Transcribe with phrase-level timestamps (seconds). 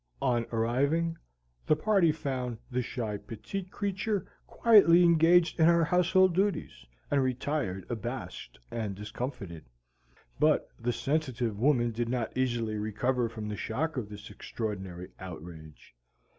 [0.23, 1.15] On arriving,
[1.67, 7.85] the party found the shy, petite creature quietly engaged in her household duties, and retired
[7.87, 9.63] abashed and discomfited.
[10.39, 15.93] But the sensitive woman did not easily recover from the shock of this extraordinary outrage.